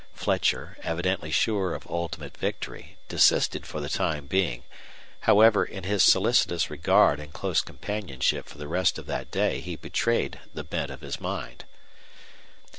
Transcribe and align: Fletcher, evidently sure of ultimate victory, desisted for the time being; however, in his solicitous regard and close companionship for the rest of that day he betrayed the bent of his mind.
Fletcher, 0.15 0.79
evidently 0.81 1.29
sure 1.29 1.75
of 1.75 1.85
ultimate 1.85 2.35
victory, 2.35 2.97
desisted 3.07 3.67
for 3.67 3.79
the 3.79 3.87
time 3.87 4.25
being; 4.25 4.63
however, 5.29 5.63
in 5.63 5.83
his 5.83 6.03
solicitous 6.03 6.71
regard 6.71 7.19
and 7.19 7.31
close 7.31 7.61
companionship 7.61 8.47
for 8.49 8.57
the 8.57 8.67
rest 8.67 8.97
of 8.97 9.05
that 9.05 9.29
day 9.29 9.59
he 9.61 9.75
betrayed 9.75 10.39
the 10.55 10.63
bent 10.63 10.89
of 10.89 11.01
his 11.01 11.19
mind. 11.19 11.65